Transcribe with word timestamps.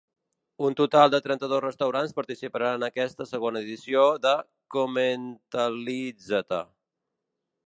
Un 0.67 0.75
total 0.77 1.11
de 1.15 1.19
trenta-dos 1.25 1.61
restaurants 1.65 2.15
participaran 2.21 2.79
en 2.79 2.85
aquesta 2.89 3.27
segona 3.35 3.63
edició 3.67 4.07
de 4.27 4.35
‘Comentalízate’. 4.77 6.65